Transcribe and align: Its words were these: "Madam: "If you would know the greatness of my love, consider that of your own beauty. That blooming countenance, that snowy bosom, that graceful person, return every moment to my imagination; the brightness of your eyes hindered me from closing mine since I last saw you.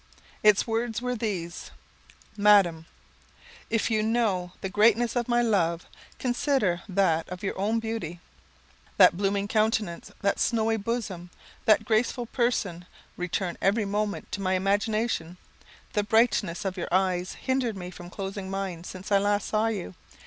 Its 0.41 0.65
words 0.65 0.99
were 0.99 1.13
these: 1.15 1.69
"Madam: 2.35 2.87
"If 3.69 3.91
you 3.91 3.99
would 3.99 4.07
know 4.07 4.51
the 4.61 4.67
greatness 4.67 5.15
of 5.15 5.27
my 5.27 5.43
love, 5.43 5.85
consider 6.17 6.81
that 6.89 7.29
of 7.29 7.43
your 7.43 7.55
own 7.55 7.77
beauty. 7.79 8.19
That 8.97 9.15
blooming 9.15 9.47
countenance, 9.47 10.11
that 10.23 10.39
snowy 10.39 10.77
bosom, 10.77 11.29
that 11.65 11.85
graceful 11.85 12.25
person, 12.25 12.85
return 13.15 13.59
every 13.61 13.85
moment 13.85 14.31
to 14.31 14.41
my 14.41 14.53
imagination; 14.53 15.37
the 15.93 16.01
brightness 16.01 16.65
of 16.65 16.77
your 16.77 16.89
eyes 16.91 17.33
hindered 17.33 17.77
me 17.77 17.91
from 17.91 18.09
closing 18.09 18.49
mine 18.49 18.83
since 18.83 19.11
I 19.11 19.19
last 19.19 19.49
saw 19.49 19.67
you. 19.67 19.93